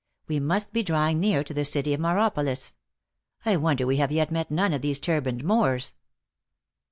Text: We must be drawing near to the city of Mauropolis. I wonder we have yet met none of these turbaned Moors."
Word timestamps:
We 0.27 0.39
must 0.39 0.73
be 0.73 0.81
drawing 0.81 1.19
near 1.19 1.43
to 1.43 1.53
the 1.53 1.63
city 1.63 1.93
of 1.93 1.99
Mauropolis. 1.99 2.73
I 3.45 3.55
wonder 3.55 3.85
we 3.85 3.97
have 3.97 4.11
yet 4.11 4.31
met 4.31 4.49
none 4.49 4.73
of 4.73 4.81
these 4.81 4.99
turbaned 4.99 5.43
Moors." 5.43 5.93